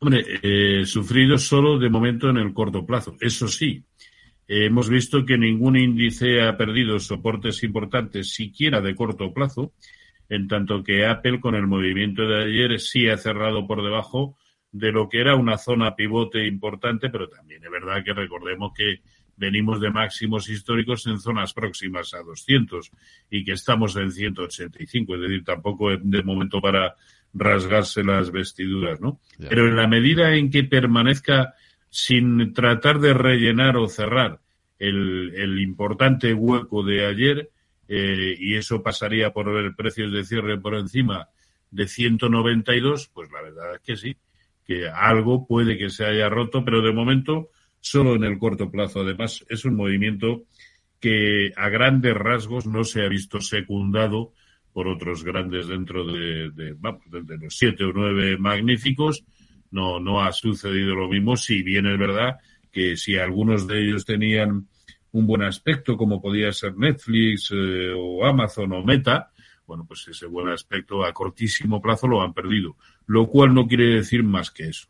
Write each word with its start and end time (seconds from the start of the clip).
Hombre, 0.00 0.24
eh, 0.42 0.86
sufrido 0.86 1.38
solo 1.38 1.76
de 1.76 1.90
momento 1.90 2.30
en 2.30 2.36
el 2.36 2.54
corto 2.54 2.86
plazo. 2.86 3.16
Eso 3.20 3.48
sí, 3.48 3.84
hemos 4.46 4.88
visto 4.88 5.26
que 5.26 5.36
ningún 5.36 5.76
índice 5.76 6.40
ha 6.42 6.56
perdido 6.56 7.00
soportes 7.00 7.64
importantes, 7.64 8.32
siquiera 8.32 8.80
de 8.80 8.94
corto 8.94 9.34
plazo, 9.34 9.72
en 10.28 10.46
tanto 10.46 10.84
que 10.84 11.04
Apple 11.04 11.40
con 11.40 11.56
el 11.56 11.66
movimiento 11.66 12.22
de 12.22 12.44
ayer 12.44 12.78
sí 12.78 13.08
ha 13.08 13.16
cerrado 13.16 13.66
por 13.66 13.82
debajo 13.82 14.36
de 14.70 14.92
lo 14.92 15.08
que 15.08 15.20
era 15.20 15.34
una 15.34 15.58
zona 15.58 15.96
pivote 15.96 16.46
importante, 16.46 17.10
pero 17.10 17.28
también 17.28 17.64
es 17.64 17.70
verdad 17.70 18.04
que 18.04 18.12
recordemos 18.12 18.72
que 18.76 19.00
venimos 19.36 19.80
de 19.80 19.90
máximos 19.90 20.48
históricos 20.48 21.06
en 21.06 21.18
zonas 21.18 21.54
próximas 21.54 22.14
a 22.14 22.22
200 22.22 22.90
y 23.30 23.44
que 23.44 23.52
estamos 23.52 23.96
en 23.96 24.12
185, 24.12 25.14
es 25.14 25.20
decir, 25.20 25.44
tampoco 25.44 25.96
de 25.96 26.22
momento 26.22 26.60
para 26.60 26.94
rasgarse 27.34 28.02
las 28.02 28.30
vestiduras, 28.30 29.00
¿no? 29.00 29.20
Pero 29.38 29.68
en 29.68 29.76
la 29.76 29.86
medida 29.86 30.34
en 30.34 30.50
que 30.50 30.64
permanezca 30.64 31.54
sin 31.90 32.52
tratar 32.52 33.00
de 33.00 33.14
rellenar 33.14 33.76
o 33.76 33.88
cerrar 33.88 34.40
el, 34.78 35.32
el 35.34 35.60
importante 35.60 36.34
hueco 36.34 36.82
de 36.82 37.06
ayer, 37.06 37.50
eh, 37.88 38.36
y 38.38 38.54
eso 38.54 38.82
pasaría 38.82 39.32
por 39.32 39.52
ver 39.52 39.74
precios 39.74 40.12
de 40.12 40.24
cierre 40.24 40.58
por 40.58 40.74
encima 40.74 41.28
de 41.70 41.88
192, 41.88 43.10
pues 43.12 43.30
la 43.30 43.42
verdad 43.42 43.74
es 43.74 43.80
que 43.80 43.96
sí, 43.96 44.16
que 44.66 44.88
algo 44.88 45.46
puede 45.46 45.78
que 45.78 45.88
se 45.88 46.04
haya 46.04 46.28
roto, 46.28 46.64
pero 46.64 46.82
de 46.82 46.92
momento 46.92 47.50
solo 47.80 48.14
en 48.14 48.24
el 48.24 48.38
corto 48.38 48.70
plazo. 48.70 49.00
Además, 49.00 49.44
es 49.48 49.64
un 49.64 49.76
movimiento 49.76 50.44
que 51.00 51.52
a 51.56 51.68
grandes 51.68 52.14
rasgos 52.14 52.66
no 52.66 52.84
se 52.84 53.02
ha 53.02 53.08
visto 53.08 53.40
secundado 53.40 54.32
por 54.78 54.86
otros 54.86 55.24
grandes 55.24 55.66
dentro 55.66 56.06
de, 56.06 56.50
de, 56.50 56.76
de 57.24 57.36
los 57.36 57.56
siete 57.56 57.82
o 57.82 57.92
nueve 57.92 58.38
magníficos. 58.38 59.24
No, 59.72 59.98
no 59.98 60.22
ha 60.22 60.30
sucedido 60.30 60.94
lo 60.94 61.08
mismo, 61.08 61.36
si 61.36 61.64
bien 61.64 61.86
es 61.86 61.98
verdad 61.98 62.36
que 62.70 62.96
si 62.96 63.16
algunos 63.16 63.66
de 63.66 63.82
ellos 63.82 64.04
tenían 64.04 64.68
un 65.10 65.26
buen 65.26 65.42
aspecto, 65.42 65.96
como 65.96 66.22
podía 66.22 66.52
ser 66.52 66.76
Netflix 66.76 67.50
eh, 67.50 67.92
o 67.92 68.24
Amazon 68.24 68.72
o 68.72 68.84
Meta, 68.84 69.32
bueno, 69.66 69.84
pues 69.84 70.06
ese 70.06 70.26
buen 70.26 70.48
aspecto 70.48 71.04
a 71.04 71.12
cortísimo 71.12 71.82
plazo 71.82 72.06
lo 72.06 72.22
han 72.22 72.32
perdido, 72.32 72.76
lo 73.08 73.26
cual 73.26 73.52
no 73.52 73.66
quiere 73.66 73.86
decir 73.96 74.22
más 74.22 74.52
que 74.52 74.68
eso. 74.68 74.88